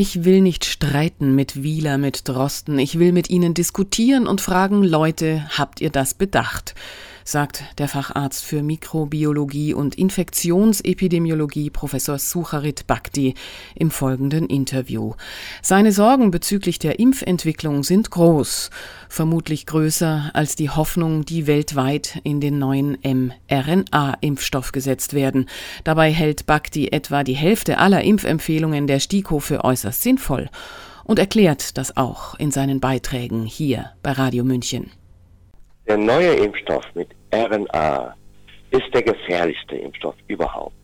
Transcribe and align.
Ich 0.00 0.22
will 0.22 0.42
nicht 0.42 0.64
streiten 0.64 1.34
mit 1.34 1.64
Wieler, 1.64 1.98
mit 1.98 2.28
Drosten. 2.28 2.78
Ich 2.78 3.00
will 3.00 3.10
mit 3.10 3.30
Ihnen 3.30 3.52
diskutieren 3.52 4.28
und 4.28 4.40
fragen, 4.40 4.84
Leute, 4.84 5.44
habt 5.58 5.80
ihr 5.80 5.90
das 5.90 6.14
bedacht? 6.14 6.76
Sagt 7.28 7.62
der 7.76 7.88
Facharzt 7.88 8.42
für 8.42 8.62
Mikrobiologie 8.62 9.74
und 9.74 9.96
Infektionsepidemiologie 9.96 11.68
Professor 11.68 12.18
Sucharit 12.18 12.86
Bhakti 12.86 13.34
im 13.74 13.90
folgenden 13.90 14.46
Interview. 14.46 15.12
Seine 15.60 15.92
Sorgen 15.92 16.30
bezüglich 16.30 16.78
der 16.78 16.98
Impfentwicklung 16.98 17.82
sind 17.84 18.10
groß, 18.10 18.70
vermutlich 19.10 19.66
größer 19.66 20.30
als 20.32 20.56
die 20.56 20.70
Hoffnung, 20.70 21.26
die 21.26 21.46
weltweit 21.46 22.18
in 22.24 22.40
den 22.40 22.58
neuen 22.58 22.96
mRNA-Impfstoff 23.02 24.72
gesetzt 24.72 25.12
werden. 25.12 25.50
Dabei 25.84 26.10
hält 26.10 26.46
Bhakti 26.46 26.88
etwa 26.88 27.24
die 27.24 27.36
Hälfte 27.36 27.76
aller 27.76 28.02
Impfempfehlungen 28.02 28.86
der 28.86 29.00
STIKO 29.00 29.38
für 29.40 29.64
äußerst 29.64 30.02
sinnvoll 30.02 30.48
und 31.04 31.18
erklärt 31.18 31.76
das 31.76 31.94
auch 31.98 32.38
in 32.38 32.50
seinen 32.52 32.80
Beiträgen 32.80 33.44
hier 33.44 33.90
bei 34.02 34.12
Radio 34.12 34.44
München. 34.44 34.90
Der 35.88 35.96
neue 35.96 36.34
Impfstoff 36.34 36.84
mit 36.94 37.08
RNA 37.32 38.14
ist 38.70 38.92
der 38.92 39.02
gefährlichste 39.02 39.76
Impfstoff 39.76 40.14
überhaupt. 40.26 40.74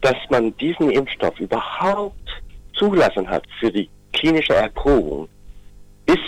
Dass 0.00 0.16
man 0.30 0.56
diesen 0.58 0.92
Impfstoff 0.92 1.38
überhaupt 1.40 2.28
zugelassen 2.74 3.28
hat 3.28 3.44
für 3.58 3.72
die 3.72 3.90
klinische 4.12 4.54
Erprobung, 4.54 5.28
ist 6.06 6.20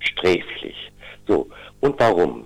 sträflich. 0.00 0.74
So, 1.28 1.48
und 1.78 1.94
warum? 2.00 2.44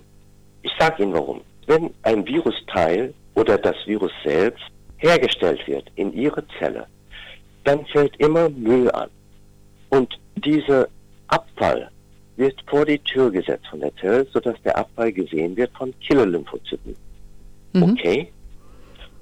Ich 0.61 0.71
sage 0.77 1.01
Ihnen 1.01 1.13
warum. 1.13 1.41
Wenn 1.65 1.91
ein 2.03 2.25
Virusteil 2.27 3.15
oder 3.33 3.57
das 3.57 3.75
Virus 3.87 4.11
selbst 4.23 4.63
hergestellt 4.97 5.67
wird 5.67 5.91
in 5.95 6.13
Ihre 6.13 6.43
Zelle, 6.59 6.85
dann 7.63 7.83
fällt 7.87 8.15
immer 8.17 8.47
Müll 8.49 8.91
an. 8.91 9.09
Und 9.89 10.19
dieser 10.35 10.87
Abfall 11.29 11.89
wird 12.37 12.63
vor 12.67 12.85
die 12.85 12.99
Tür 12.99 13.31
gesetzt 13.31 13.67
von 13.67 13.81
der 13.81 13.95
Zelle, 13.97 14.25
sodass 14.31 14.55
der 14.63 14.77
Abfall 14.77 15.11
gesehen 15.11 15.55
wird 15.57 15.71
von 15.75 15.93
Killer-Lymphozyten. 15.99 16.95
Mhm. 17.73 17.83
Okay? 17.83 18.31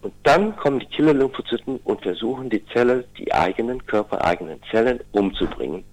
Und 0.02 0.14
dann 0.24 0.56
kommen 0.58 0.80
die 0.80 0.86
Killer-Lymphozyten 0.86 1.78
und 1.84 2.02
versuchen 2.02 2.50
die 2.50 2.64
Zelle, 2.68 3.06
die 3.18 3.34
eigenen 3.34 3.84
körpereigenen 3.86 4.60
Zellen 4.70 5.00
umzubringen, 5.14 5.84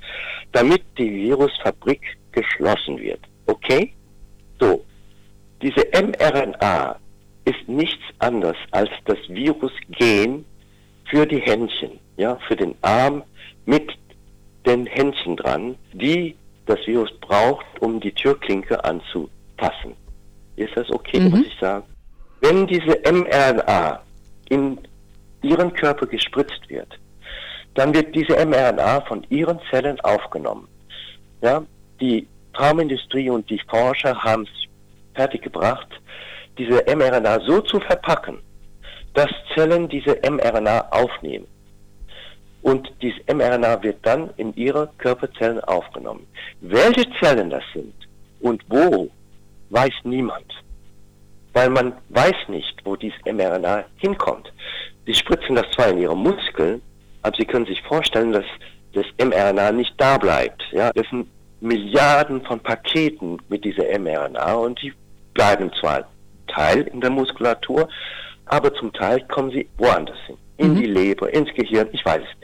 damit 0.52 0.82
die 0.98 1.10
Virusfabrik 1.10 2.02
geschlossen 2.32 2.98
wird. 2.98 3.20
Okay? 3.46 3.92
So. 4.60 4.84
Diese 5.62 5.86
mRNA 5.94 6.98
ist 7.44 7.68
nichts 7.68 8.02
anderes 8.18 8.56
als 8.72 8.90
das 9.04 9.18
Virusgen 9.28 10.44
für 11.08 11.26
die 11.26 11.40
Händchen, 11.40 12.00
ja, 12.16 12.36
für 12.48 12.56
den 12.56 12.74
Arm 12.82 13.22
mit 13.64 13.92
den 14.66 14.86
Händchen 14.86 15.36
dran, 15.36 15.76
die 15.92 16.34
das 16.76 16.86
Virus 16.86 17.10
braucht, 17.20 17.66
um 17.80 18.00
die 18.00 18.12
Türklinke 18.12 18.82
anzufassen. 18.84 19.94
Ist 20.56 20.76
das 20.76 20.90
okay, 20.90 21.20
mhm. 21.20 21.32
was 21.32 21.40
ich 21.40 21.58
sage? 21.60 21.84
Wenn 22.40 22.66
diese 22.66 22.98
mRNA 23.10 24.02
in 24.48 24.78
Ihren 25.42 25.72
Körper 25.72 26.06
gespritzt 26.06 26.68
wird, 26.68 26.98
dann 27.74 27.94
wird 27.94 28.14
diese 28.14 28.34
mRNA 28.44 29.00
von 29.02 29.24
Ihren 29.30 29.58
Zellen 29.70 30.00
aufgenommen. 30.00 30.68
Ja, 31.40 31.62
die 32.00 32.26
Traumindustrie 32.54 33.30
und 33.30 33.48
die 33.48 33.60
Forscher 33.68 34.14
haben 34.22 34.42
es 34.42 34.68
fertiggebracht, 35.14 35.88
diese 36.58 36.84
mRNA 36.86 37.40
so 37.46 37.60
zu 37.62 37.80
verpacken, 37.80 38.38
dass 39.14 39.30
Zellen 39.54 39.88
diese 39.88 40.18
mRNA 40.28 40.88
aufnehmen. 40.90 41.46
Und 42.62 42.92
dieses 43.02 43.18
mRNA 43.26 43.82
wird 43.82 43.98
dann 44.02 44.30
in 44.36 44.54
ihre 44.54 44.90
Körperzellen 44.98 45.60
aufgenommen. 45.60 46.26
Welche 46.60 47.04
Zellen 47.20 47.50
das 47.50 47.64
sind 47.74 47.94
und 48.40 48.62
wo, 48.68 49.10
weiß 49.70 49.92
niemand. 50.04 50.46
Weil 51.52 51.70
man 51.70 51.92
weiß 52.10 52.48
nicht, 52.48 52.80
wo 52.84 52.96
dieses 52.96 53.18
mRNA 53.24 53.84
hinkommt. 53.96 54.52
Sie 55.06 55.14
spritzen 55.14 55.56
das 55.56 55.66
zwar 55.74 55.88
in 55.88 55.98
ihre 55.98 56.16
Muskeln, 56.16 56.80
aber 57.22 57.36
Sie 57.36 57.44
können 57.44 57.66
sich 57.66 57.82
vorstellen, 57.82 58.32
dass 58.32 58.44
das 58.92 59.06
mRNA 59.18 59.72
nicht 59.72 59.94
da 59.96 60.18
bleibt. 60.18 60.62
Ja, 60.72 60.92
das 60.92 61.06
sind 61.10 61.28
Milliarden 61.60 62.44
von 62.44 62.58
Paketen 62.60 63.40
mit 63.48 63.64
dieser 63.64 63.84
mRNA 63.98 64.54
und 64.54 64.82
die 64.82 64.92
bleiben 65.34 65.70
zwar 65.80 66.08
Teil 66.48 66.82
in 66.82 67.00
der 67.00 67.10
Muskulatur, 67.10 67.88
aber 68.46 68.74
zum 68.74 68.92
Teil 68.92 69.20
kommen 69.28 69.50
sie 69.50 69.68
woanders 69.78 70.18
hin. 70.26 70.36
In 70.56 70.74
mhm. 70.74 70.80
die 70.80 70.86
Leber, 70.86 71.32
ins 71.32 71.52
Gehirn, 71.54 71.88
ich 71.92 72.04
weiß 72.04 72.20
es 72.20 72.40
nicht. 72.40 72.41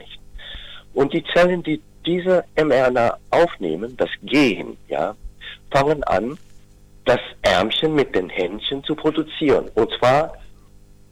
Und 0.99 1.13
die 1.13 1.23
Zellen, 1.33 1.63
die 1.63 1.81
diese 2.05 2.43
mRNA 2.57 3.17
aufnehmen, 3.29 3.95
das 3.95 4.09
Gen, 4.21 4.75
ja, 4.89 5.15
fangen 5.71 6.03
an, 6.03 6.37
das 7.05 7.21
Ärmchen 7.41 7.95
mit 7.95 8.13
den 8.13 8.27
Händchen 8.27 8.83
zu 8.83 8.95
produzieren. 8.95 9.69
Und 9.75 9.89
zwar, 9.97 10.33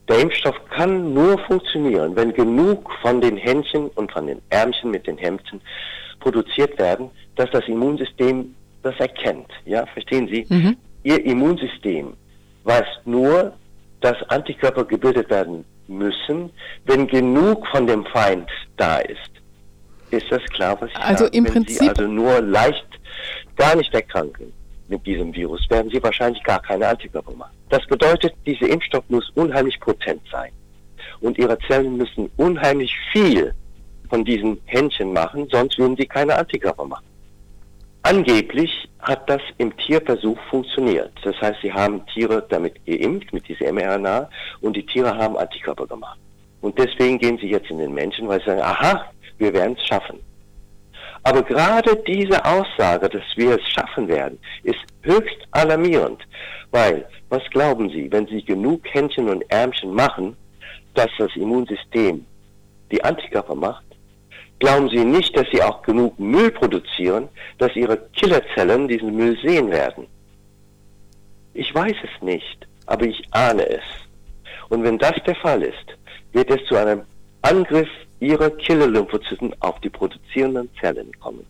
der 0.06 0.18
Impfstoff 0.18 0.56
kann 0.76 1.14
nur 1.14 1.38
funktionieren, 1.38 2.14
wenn 2.16 2.34
genug 2.34 2.92
von 3.00 3.22
den 3.22 3.38
Händchen 3.38 3.88
und 3.94 4.12
von 4.12 4.26
den 4.26 4.42
Ärmchen 4.50 4.90
mit 4.90 5.06
den 5.06 5.16
Hemdchen 5.16 5.58
produziert 6.20 6.78
werden, 6.78 7.08
dass 7.36 7.50
das 7.50 7.66
Immunsystem 7.66 8.54
das 8.82 8.94
erkennt. 9.00 9.50
Ja, 9.64 9.86
verstehen 9.86 10.28
Sie? 10.28 10.44
Mhm. 10.50 10.76
Ihr 11.02 11.24
Immunsystem 11.24 12.12
weiß 12.64 12.88
nur, 13.06 13.54
dass 14.02 14.22
Antikörper 14.28 14.84
gebildet 14.84 15.30
werden 15.30 15.64
müssen, 15.86 16.50
wenn 16.84 17.06
genug 17.06 17.66
von 17.68 17.86
dem 17.86 18.04
Feind 18.04 18.50
da 18.76 18.98
ist. 18.98 19.37
Ist 20.10 20.26
das 20.30 20.42
klar, 20.50 20.80
was 20.80 20.90
ich 20.90 20.96
also 20.96 21.24
sage? 21.24 21.36
Im 21.36 21.44
Wenn 21.44 21.52
Prinzip 21.52 21.78
Sie 21.78 21.88
also 21.88 22.06
nur 22.06 22.40
leicht 22.40 22.86
gar 23.56 23.76
nicht 23.76 23.92
erkranken 23.92 24.52
mit 24.88 25.04
diesem 25.06 25.34
Virus, 25.34 25.68
werden 25.68 25.90
Sie 25.90 26.02
wahrscheinlich 26.02 26.42
gar 26.44 26.62
keine 26.62 26.88
Antikörper 26.88 27.32
machen. 27.32 27.54
Das 27.68 27.86
bedeutet, 27.86 28.32
dieser 28.46 28.68
Impfstoff 28.68 29.04
muss 29.08 29.28
unheimlich 29.34 29.78
potent 29.80 30.22
sein. 30.32 30.50
Und 31.20 31.36
Ihre 31.36 31.58
Zellen 31.66 31.96
müssen 31.96 32.30
unheimlich 32.36 32.94
viel 33.12 33.54
von 34.08 34.24
diesen 34.24 34.60
Händchen 34.64 35.12
machen, 35.12 35.48
sonst 35.50 35.78
würden 35.78 35.96
sie 35.96 36.06
keine 36.06 36.36
Antikörper 36.36 36.84
machen. 36.84 37.04
Angeblich 38.02 38.88
hat 39.00 39.28
das 39.28 39.42
im 39.58 39.76
Tierversuch 39.76 40.38
funktioniert. 40.50 41.12
Das 41.24 41.38
heißt, 41.40 41.60
sie 41.62 41.72
haben 41.72 42.06
Tiere 42.06 42.46
damit 42.48 42.74
geimpft, 42.86 43.32
mit 43.32 43.46
dieser 43.48 43.70
mRNA, 43.72 44.30
und 44.60 44.76
die 44.76 44.86
Tiere 44.86 45.14
haben 45.16 45.36
Antikörper 45.36 45.86
gemacht. 45.86 46.18
Und 46.60 46.78
deswegen 46.78 47.18
gehen 47.18 47.38
sie 47.38 47.50
jetzt 47.50 47.70
in 47.70 47.78
den 47.78 47.94
Menschen, 47.94 48.26
weil 48.28 48.40
sie 48.40 48.46
sagen, 48.46 48.62
aha, 48.62 49.04
wir 49.38 49.52
werden 49.52 49.76
es 49.78 49.86
schaffen. 49.86 50.20
Aber 51.22 51.42
gerade 51.42 51.96
diese 52.06 52.44
Aussage, 52.44 53.08
dass 53.08 53.24
wir 53.36 53.58
es 53.58 53.68
schaffen 53.68 54.08
werden, 54.08 54.38
ist 54.62 54.78
höchst 55.02 55.38
alarmierend, 55.50 56.22
weil, 56.70 57.06
was 57.28 57.42
glauben 57.50 57.90
Sie, 57.90 58.10
wenn 58.10 58.26
Sie 58.26 58.42
genug 58.42 58.82
Händchen 58.84 59.28
und 59.28 59.42
Ärmchen 59.50 59.92
machen, 59.94 60.36
dass 60.94 61.10
das 61.18 61.34
Immunsystem 61.36 62.24
die 62.90 63.02
Antikörper 63.02 63.54
macht, 63.54 63.84
glauben 64.58 64.88
Sie 64.88 65.04
nicht, 65.04 65.36
dass 65.36 65.46
Sie 65.52 65.62
auch 65.62 65.82
genug 65.82 66.18
Müll 66.18 66.50
produzieren, 66.50 67.28
dass 67.58 67.74
Ihre 67.76 67.96
Killerzellen 68.14 68.88
diesen 68.88 69.14
Müll 69.14 69.38
sehen 69.42 69.70
werden. 69.70 70.06
Ich 71.54 71.74
weiß 71.74 71.96
es 72.02 72.22
nicht, 72.22 72.66
aber 72.86 73.04
ich 73.04 73.22
ahne 73.32 73.68
es. 73.68 73.84
Und 74.68 74.82
wenn 74.82 74.98
das 74.98 75.14
der 75.26 75.34
Fall 75.36 75.62
ist, 75.62 75.96
wird 76.32 76.50
es 76.50 76.64
zu 76.66 76.76
einem 76.76 77.02
Angriff 77.42 77.88
ihrer 78.20 78.50
Killer-Lymphozyten 78.50 79.54
auf 79.60 79.80
die 79.80 79.90
produzierenden 79.90 80.68
Zellen 80.80 81.10
kommen. 81.20 81.46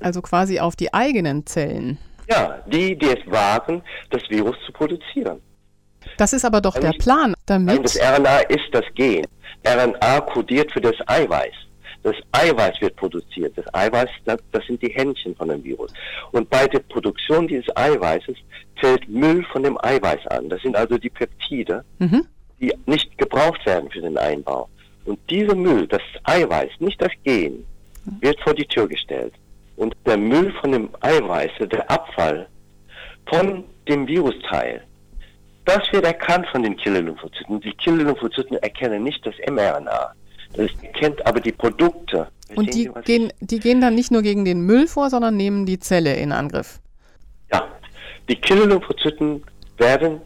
Also 0.00 0.22
quasi 0.22 0.60
auf 0.60 0.76
die 0.76 0.92
eigenen 0.92 1.46
Zellen. 1.46 1.98
Ja, 2.28 2.62
die, 2.66 2.96
die 2.96 3.06
es 3.06 3.30
wagen, 3.30 3.82
das 4.10 4.22
Virus 4.28 4.56
zu 4.66 4.72
produzieren. 4.72 5.40
Das 6.16 6.32
ist 6.32 6.44
aber 6.44 6.60
doch 6.60 6.76
Eigentlich, 6.76 6.92
der 6.92 6.98
Plan, 6.98 7.34
damit. 7.46 7.84
Das 7.84 7.98
RNA 7.98 8.38
ist 8.48 8.68
das 8.72 8.84
Gen. 8.94 9.26
RNA 9.66 10.20
kodiert 10.20 10.72
für 10.72 10.80
das 10.80 10.94
Eiweiß. 11.06 11.54
Das 12.02 12.14
Eiweiß 12.32 12.80
wird 12.80 12.94
produziert. 12.96 13.56
Das 13.58 13.66
Eiweiß, 13.74 14.08
das, 14.24 14.38
das 14.52 14.64
sind 14.66 14.80
die 14.80 14.90
Händchen 14.90 15.34
von 15.34 15.48
dem 15.48 15.62
Virus. 15.64 15.92
Und 16.32 16.48
bei 16.48 16.66
der 16.68 16.78
Produktion 16.80 17.48
dieses 17.48 17.76
Eiweißes 17.76 18.36
fällt 18.76 19.08
Müll 19.08 19.44
von 19.50 19.62
dem 19.62 19.76
Eiweiß 19.82 20.26
an. 20.28 20.48
Das 20.48 20.62
sind 20.62 20.76
also 20.76 20.98
die 20.98 21.10
Peptide, 21.10 21.84
mhm. 21.98 22.26
die 22.60 22.72
nicht 22.86 23.16
gebraucht 23.18 23.64
werden 23.66 23.90
für 23.90 24.00
den 24.00 24.16
Einbau. 24.16 24.68
Und 25.06 25.18
dieser 25.30 25.54
Müll, 25.54 25.86
das 25.86 26.02
Eiweiß, 26.24 26.70
nicht 26.80 27.00
das 27.00 27.12
Gen, 27.24 27.64
wird 28.20 28.40
vor 28.40 28.54
die 28.54 28.66
Tür 28.66 28.88
gestellt. 28.88 29.32
Und 29.76 29.94
der 30.04 30.16
Müll 30.16 30.52
von 30.60 30.72
dem 30.72 30.88
Eiweiß, 31.00 31.50
der 31.60 31.90
Abfall 31.90 32.48
von 33.26 33.64
dem 33.88 34.06
Virusteil, 34.06 34.82
das 35.64 35.92
wird 35.92 36.04
erkannt 36.04 36.46
von 36.52 36.62
den 36.62 36.76
Killer-Lymphozyten. 36.76 37.60
Die 37.60 37.72
Killer-Lymphozyten 37.72 38.56
erkennen 38.58 39.02
nicht 39.02 39.24
das 39.26 39.34
mRNA. 39.50 40.12
Das 40.54 40.70
erkennt 40.82 41.26
aber 41.26 41.40
die 41.40 41.52
Produkte. 41.52 42.28
Und 42.54 42.72
die 42.72 42.88
gehen, 43.04 43.32
die 43.40 43.58
gehen 43.58 43.80
dann 43.80 43.96
nicht 43.96 44.12
nur 44.12 44.22
gegen 44.22 44.44
den 44.44 44.60
Müll 44.60 44.86
vor, 44.86 45.10
sondern 45.10 45.36
nehmen 45.36 45.66
die 45.66 45.80
Zelle 45.80 46.14
in 46.14 46.30
Angriff. 46.30 46.80
Ja, 47.52 47.66
die 48.28 48.36
Killer-Lymphozyten 48.36 49.42
werden 49.76 50.20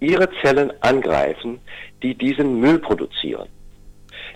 ihre 0.00 0.28
Zellen 0.42 0.72
angreifen, 0.80 1.60
die 2.02 2.14
diesen 2.14 2.58
Müll 2.58 2.78
produzieren. 2.78 3.48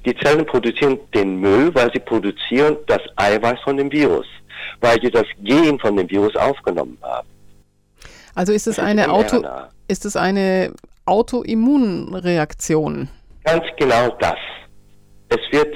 Die 0.04 0.14
Zellen 0.16 0.44
produzieren 0.46 0.98
den 1.14 1.40
Müll, 1.40 1.74
weil 1.74 1.90
sie 1.92 2.00
produzieren 2.00 2.76
das 2.86 3.00
Eiweiß 3.16 3.60
von 3.60 3.76
dem 3.76 3.90
Virus, 3.90 4.26
weil 4.80 5.00
sie 5.00 5.10
das 5.10 5.26
Gen 5.42 5.78
von 5.78 5.96
dem 5.96 6.08
Virus 6.10 6.36
aufgenommen 6.36 6.98
haben. 7.02 7.28
Also 8.34 8.52
ist 8.52 8.66
es 8.66 8.78
eine 8.78 9.10
Auto, 9.10 9.42
ist 9.88 10.04
es 10.04 10.16
eine 10.16 10.74
Autoimmunreaktion? 11.06 13.08
Ganz 13.44 13.64
genau 13.78 14.10
das. 14.20 14.36
Es 15.28 15.40
wird 15.50 15.74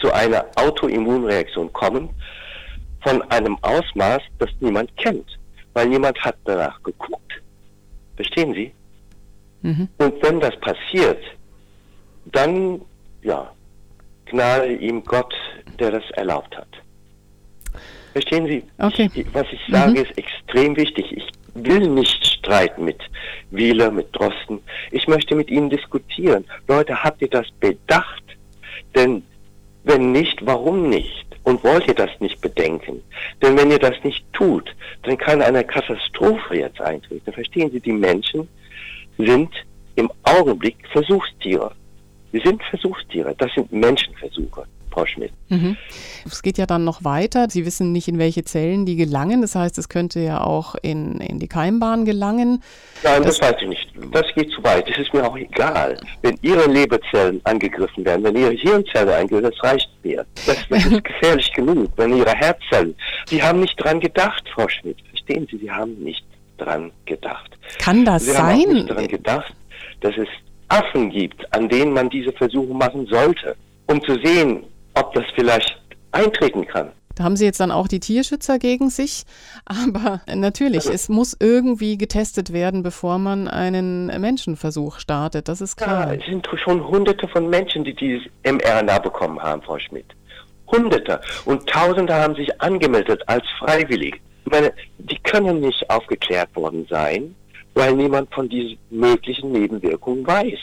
zu 0.00 0.12
einer 0.12 0.46
Autoimmunreaktion 0.56 1.72
kommen 1.72 2.10
von 3.02 3.22
einem 3.30 3.56
Ausmaß, 3.62 4.22
das 4.38 4.50
niemand 4.60 4.94
kennt, 4.96 5.38
weil 5.74 5.88
niemand 5.88 6.18
hat 6.20 6.36
danach 6.44 6.82
geguckt. 6.82 7.42
Verstehen 8.16 8.54
Sie? 8.54 8.72
Mhm. 9.62 9.88
Und 9.98 10.22
wenn 10.22 10.40
das 10.40 10.58
passiert, 10.60 11.22
dann, 12.26 12.80
ja, 13.22 13.50
gnade 14.26 14.74
ihm 14.74 15.04
Gott, 15.04 15.34
der 15.78 15.90
das 15.92 16.04
erlaubt 16.12 16.56
hat. 16.56 16.68
Verstehen 18.12 18.46
Sie? 18.46 18.62
Okay. 18.78 19.10
Ich, 19.14 19.26
was 19.34 19.46
ich 19.52 19.60
sage, 19.70 19.90
mhm. 19.90 19.96
ist 19.96 20.16
extrem 20.18 20.76
wichtig. 20.76 21.12
Ich 21.12 21.26
will 21.54 21.88
nicht 21.88 22.26
streiten 22.26 22.84
mit 22.84 23.02
Wieler, 23.50 23.90
mit 23.90 24.14
Drosten. 24.14 24.60
Ich 24.90 25.06
möchte 25.06 25.34
mit 25.34 25.50
Ihnen 25.50 25.70
diskutieren. 25.70 26.44
Leute, 26.68 27.02
habt 27.02 27.20
ihr 27.22 27.28
das 27.28 27.46
bedacht? 27.60 28.22
Denn 28.94 29.22
wenn 29.84 30.12
nicht, 30.12 30.44
warum 30.44 30.88
nicht? 30.88 31.26
Und 31.44 31.62
wollt 31.62 31.86
ihr 31.86 31.94
das 31.94 32.10
nicht 32.18 32.40
bedenken? 32.40 33.02
Denn 33.40 33.56
wenn 33.56 33.70
ihr 33.70 33.78
das 33.78 33.94
nicht 34.02 34.24
tut, 34.32 34.74
dann 35.02 35.16
kann 35.16 35.42
eine 35.42 35.62
Katastrophe 35.62 36.56
jetzt 36.56 36.80
eintreten. 36.80 37.32
Verstehen 37.32 37.70
Sie, 37.70 37.80
die 37.80 37.92
Menschen 37.92 38.48
sind 39.16 39.50
im 39.94 40.10
Augenblick 40.24 40.76
Versuchstiere. 40.90 41.72
Sie 42.32 42.40
sind 42.44 42.62
Versuchstiere. 42.64 43.34
Das 43.38 43.52
sind 43.54 43.72
Menschenversuche. 43.72 44.64
Frau 44.96 45.04
Schmidt. 45.04 45.32
Mhm. 45.50 45.76
Es 46.24 46.42
geht 46.42 46.56
ja 46.56 46.64
dann 46.64 46.84
noch 46.84 47.04
weiter. 47.04 47.48
Sie 47.50 47.66
wissen 47.66 47.92
nicht, 47.92 48.08
in 48.08 48.18
welche 48.18 48.44
Zellen 48.44 48.86
die 48.86 48.96
gelangen. 48.96 49.42
Das 49.42 49.54
heißt, 49.54 49.76
es 49.76 49.90
könnte 49.90 50.20
ja 50.20 50.42
auch 50.42 50.74
in, 50.80 51.20
in 51.20 51.38
die 51.38 51.48
Keimbahn 51.48 52.06
gelangen. 52.06 52.62
Nein, 53.04 53.22
das, 53.22 53.38
das 53.38 53.50
weiß 53.50 53.62
ich 53.62 53.68
nicht. 53.68 53.90
Das 54.12 54.24
geht 54.34 54.50
zu 54.52 54.64
weit. 54.64 54.88
Das 54.88 54.96
ist 54.96 55.12
mir 55.12 55.22
auch 55.28 55.36
egal. 55.36 56.00
Wenn 56.22 56.38
Ihre 56.40 56.66
Leberzellen 56.66 57.42
angegriffen 57.44 58.06
werden, 58.06 58.24
wenn 58.24 58.36
Ihre 58.36 58.52
Hirnzellen 58.52 59.10
angegriffen 59.10 59.44
werden, 59.44 59.54
das 59.60 59.70
reicht 59.70 59.90
mir. 60.02 60.24
Das, 60.46 60.56
das 60.70 60.86
ist 60.90 61.04
gefährlich 61.04 61.52
genug. 61.52 61.90
Wenn 61.96 62.16
Ihre 62.16 62.32
Herzzellen, 62.32 62.94
Sie 63.28 63.42
haben 63.42 63.60
nicht 63.60 63.76
dran 63.76 64.00
gedacht, 64.00 64.44
Frau 64.54 64.66
Schmidt. 64.66 64.96
Verstehen 65.10 65.46
Sie, 65.50 65.58
Sie 65.58 65.70
haben 65.70 65.92
nicht 66.02 66.24
dran 66.56 66.90
gedacht. 67.04 67.50
Kann 67.78 68.06
das 68.06 68.24
Sie 68.24 68.30
sein? 68.30 68.42
Haben 68.42 68.62
auch 68.62 68.72
nicht 68.72 68.90
dran 68.90 69.08
gedacht, 69.08 69.54
dass 70.00 70.16
es 70.16 70.28
Affen 70.68 71.10
gibt, 71.10 71.52
an 71.54 71.68
denen 71.68 71.92
man 71.92 72.10
diese 72.10 72.32
Versuche 72.32 72.74
machen 72.74 73.06
sollte, 73.06 73.56
um 73.86 74.02
zu 74.02 74.18
sehen, 74.22 74.64
ob 74.94 75.12
das 75.14 75.24
vielleicht 75.34 75.80
eintreten 76.12 76.66
kann. 76.66 76.90
Da 77.16 77.24
haben 77.24 77.36
Sie 77.36 77.46
jetzt 77.46 77.60
dann 77.60 77.70
auch 77.70 77.88
die 77.88 77.98
Tierschützer 77.98 78.58
gegen 78.58 78.90
sich. 78.90 79.24
Aber 79.64 80.20
natürlich, 80.32 80.84
also, 80.84 80.92
es 80.92 81.08
muss 81.08 81.36
irgendwie 81.40 81.98
getestet 81.98 82.52
werden, 82.52 82.82
bevor 82.82 83.18
man 83.18 83.48
einen 83.48 84.06
Menschenversuch 84.20 84.98
startet. 84.98 85.48
Das 85.48 85.60
ist 85.60 85.76
klar. 85.76 86.12
Ja, 86.12 86.20
es 86.20 86.26
sind 86.26 86.46
schon 86.62 86.86
hunderte 86.86 87.26
von 87.26 87.48
Menschen, 87.48 87.84
die 87.84 87.94
dieses 87.94 88.22
mRNA 88.44 88.98
bekommen 88.98 89.40
haben, 89.40 89.62
Frau 89.62 89.78
Schmidt. 89.78 90.06
Hunderte. 90.70 91.20
Und 91.46 91.66
Tausende 91.66 92.14
haben 92.14 92.34
sich 92.34 92.60
angemeldet 92.60 93.22
als 93.26 93.44
freiwillig. 93.58 94.20
Ich 94.44 94.52
meine, 94.52 94.72
die 94.98 95.18
können 95.20 95.60
nicht 95.60 95.88
aufgeklärt 95.88 96.54
worden 96.54 96.86
sein, 96.90 97.34
weil 97.76 97.94
niemand 97.94 98.34
von 98.34 98.48
diesen 98.48 98.78
möglichen 98.90 99.52
Nebenwirkungen 99.52 100.26
weiß. 100.26 100.58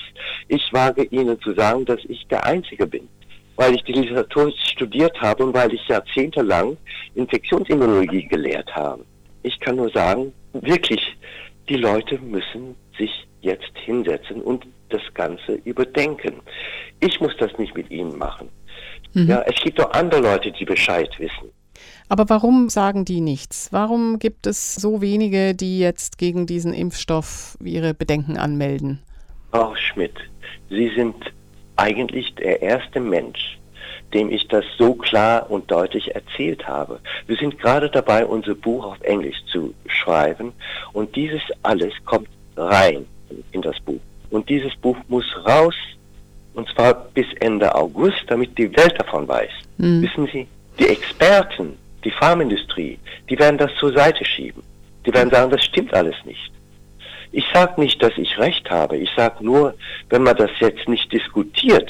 Ich 0.50 0.74
wage 0.74 1.04
Ihnen 1.06 1.40
zu 1.42 1.54
sagen, 1.54 1.86
dass 1.86 2.00
ich 2.10 2.28
der 2.28 2.46
Einzige 2.46 2.86
bin 2.86 3.08
weil 3.56 3.76
ich 3.76 3.84
die 3.84 3.94
Literatur 3.94 4.52
studiert 4.52 5.20
habe 5.22 5.46
und 5.46 5.54
weil 5.54 5.74
ich 5.74 5.88
jahrzehntelang 5.88 6.78
Infektionsimmunologie 7.16 8.28
gelehrt 8.28 8.74
habe. 8.76 9.06
Ich 9.44 9.60
kann 9.60 9.76
nur 9.76 9.90
sagen, 9.92 10.34
wirklich, 10.54 11.02
die 11.70 11.76
Leute 11.76 12.18
müssen 12.20 12.76
sich 12.98 13.28
jetzt 13.42 13.72
hinsetzen 13.86 14.42
und 14.42 14.66
das 14.90 15.02
Ganze 15.14 15.54
überdenken. 15.66 16.42
Ich 17.00 17.20
muss 17.20 17.36
das 17.38 17.58
nicht 17.58 17.76
mit 17.76 17.90
ihnen 17.92 18.18
machen. 18.18 18.50
Mhm. 19.14 19.28
Ja, 19.28 19.44
es 19.46 19.56
gibt 19.62 19.80
auch 19.82 19.92
andere 19.92 20.22
Leute, 20.22 20.52
die 20.52 20.66
Bescheid 20.66 21.10
wissen. 21.20 21.52
Aber 22.10 22.30
warum 22.30 22.70
sagen 22.70 23.06
die 23.06 23.22
nichts? 23.22 23.70
Warum 23.72 24.20
gibt 24.20 24.46
es 24.48 24.76
so 24.76 25.02
wenige, 25.02 25.56
die 25.56 25.80
jetzt 25.80 26.18
gegen 26.18 26.46
diesen 26.46 26.74
Impfstoff 26.74 27.58
ihre 27.64 27.94
Bedenken 27.94 28.38
anmelden? 28.38 29.00
Frau 29.52 29.76
Schmidt, 29.76 30.16
Sie 30.70 30.90
sind 30.96 31.16
eigentlich 31.76 32.34
der 32.36 32.62
erste 32.62 33.00
Mensch, 33.00 33.58
dem 34.14 34.30
ich 34.32 34.48
das 34.48 34.66
so 34.78 34.94
klar 34.94 35.50
und 35.50 35.70
deutlich 35.72 36.16
erzählt 36.16 36.68
habe. 36.68 37.00
Wir 37.28 37.36
sind 37.36 37.60
gerade 37.60 37.90
dabei, 37.90 38.26
unser 38.26 38.56
Buch 38.56 38.86
auf 38.86 39.02
Englisch 39.02 39.38
zu 39.52 39.74
schreiben 39.88 40.54
und 40.94 41.16
dieses 41.16 41.42
alles 41.64 41.94
kommt 42.06 42.30
rein 42.56 43.06
in 43.52 43.62
das 43.62 43.80
Buch. 43.80 44.00
Und 44.30 44.50
dieses 44.50 44.76
Buch 44.76 44.98
muss 45.08 45.26
raus 45.46 45.76
und 46.54 46.70
zwar 46.70 46.94
bis 46.94 47.26
Ende 47.40 47.74
August, 47.74 48.24
damit 48.28 48.58
die 48.58 48.76
Welt 48.76 49.00
davon 49.00 49.28
weiß. 49.28 49.52
Mhm. 49.78 50.02
Wissen 50.04 50.30
Sie, 50.32 50.48
die 50.80 50.88
Experten, 50.88 51.78
die 52.04 52.12
Pharmaindustrie, 52.12 53.00
die 53.30 53.40
werden 53.40 53.58
das 53.58 53.72
zur 53.80 53.94
Seite 53.94 54.26
schieben. 54.26 54.64
Die 55.06 55.14
werden 55.14 55.30
sagen, 55.30 55.52
das 55.52 55.64
stimmt 55.64 55.94
alles 55.94 56.16
nicht. 56.26 56.52
Ich 57.32 57.46
sage 57.54 57.82
nicht, 57.82 58.02
dass 58.02 58.14
ich 58.18 58.38
recht 58.38 58.70
habe. 58.70 58.98
Ich 58.98 59.10
sage 59.16 59.44
nur, 59.44 59.74
wenn 60.10 60.24
man 60.24 60.38
das 60.38 60.52
jetzt 60.60 60.88
nicht 60.88 61.12
diskutiert, 61.12 61.90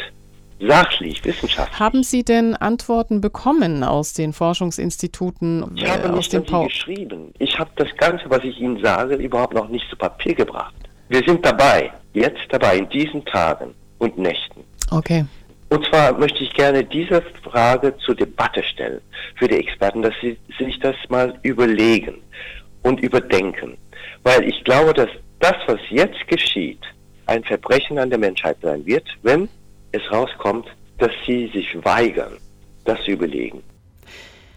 sachlich, 0.59 1.24
wissenschaftlich. 1.25 1.80
Haben 1.80 2.03
Sie 2.03 2.24
denn 2.24 2.56
Antworten 2.56 3.19
bekommen 3.19 3.83
aus 3.83 4.13
den 4.13 4.33
Forschungsinstituten? 4.33 5.71
Ich 5.75 5.85
habe 5.85 6.07
äh, 6.07 6.12
nicht 6.12 6.31
den 6.31 6.45
Sie 6.45 6.63
geschrieben. 6.63 7.33
Ich 7.39 7.59
habe 7.59 7.69
das 7.75 7.89
Ganze, 7.97 8.30
was 8.30 8.44
ich 8.44 8.57
Ihnen 8.59 8.81
sage, 8.81 9.15
überhaupt 9.15 9.53
noch 9.53 9.68
nicht 9.68 9.89
zu 9.89 9.97
Papier 9.97 10.33
gebracht. 10.33 10.74
Wir 11.09 11.21
sind 11.25 11.45
dabei, 11.45 11.91
jetzt 12.13 12.41
dabei, 12.50 12.77
in 12.77 12.89
diesen 12.89 13.25
Tagen 13.25 13.74
und 14.00 14.18
Nächten. 14.18 14.63
Okay. 14.91 15.25
Und 15.74 15.84
zwar 15.88 16.16
möchte 16.20 16.44
ich 16.44 16.54
gerne 16.54 16.84
diese 16.84 17.24
Frage 17.42 17.98
zur 17.98 18.14
Debatte 18.14 18.62
stellen 18.62 19.02
für 19.38 19.48
die 19.48 19.56
Experten, 19.56 20.04
dass 20.04 20.14
sie 20.22 20.38
sich 20.60 20.80
das 20.80 20.96
mal 21.10 21.34
überlegen 21.42 22.22
und 22.84 23.00
überdenken. 23.00 23.75
Weil 24.22 24.48
ich 24.48 24.64
glaube, 24.66 24.94
dass 24.94 25.10
das, 25.40 25.56
was 25.66 25.80
jetzt 25.90 26.28
geschieht, 26.28 26.81
ein 27.25 27.44
Verbrechen 27.44 27.98
an 27.98 28.12
der 28.12 28.20
Menschheit 28.20 28.58
sein 28.62 28.86
wird, 28.86 29.08
wenn 29.24 29.50
es 29.94 30.04
rauskommt, 30.12 30.68
dass 31.00 31.10
sie 31.25 31.50
sich 31.52 31.76
weigern, 31.84 32.34
das 32.86 33.04
zu 33.04 33.10
überlegen. 33.10 33.64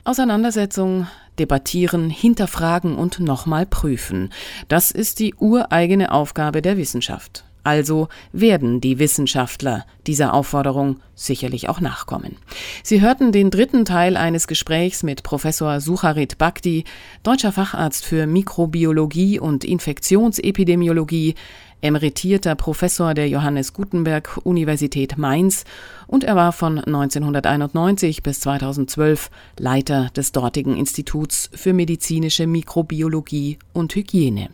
Auseinandersetzung, 0.05 1.07
debattieren, 1.39 2.11
hinterfragen 2.11 2.95
und 2.95 3.21
nochmal 3.21 3.65
prüfen. 3.65 4.35
Das 4.69 4.91
ist 4.91 5.19
die 5.21 5.35
ureigene 5.35 6.13
Aufgabe 6.13 6.61
der 6.61 6.77
Wissenschaft. 6.77 7.46
Also 7.67 8.07
werden 8.31 8.81
die 8.81 9.01
Wissenschaftler 9.01 9.87
dieser 10.07 10.35
Aufforderung 10.35 11.01
sicherlich 11.17 11.69
auch 11.69 11.81
nachkommen. 11.81 12.37
Sie 12.85 13.01
hörten 13.01 13.33
den 13.33 13.51
dritten 13.51 13.85
Teil 13.85 14.17
eines 14.17 14.47
Gesprächs 14.47 15.03
mit 15.03 15.25
Professor 15.25 15.81
Sucharit 15.81 16.39
Bhakti, 16.39 16.85
deutscher 17.25 17.51
Facharzt 17.51 18.05
für 18.05 18.29
Mikrobiologie 18.29 19.41
und 19.41 19.65
Infektionsepidemiologie, 19.65 21.35
emeritierter 21.81 22.55
Professor 22.55 23.15
der 23.15 23.29
Johannes 23.29 23.73
Gutenberg 23.73 24.39
Universität 24.45 25.19
Mainz 25.19 25.65
und 26.07 26.23
er 26.23 26.37
war 26.37 26.53
von 26.53 26.79
1991 26.79 28.23
bis 28.23 28.39
2012 28.39 29.29
Leiter 29.59 30.11
des 30.15 30.31
dortigen 30.31 30.77
Instituts 30.77 31.51
für 31.53 31.73
medizinische 31.73 32.47
Mikrobiologie 32.47 33.59
und 33.73 33.93
Hygiene. 33.93 34.51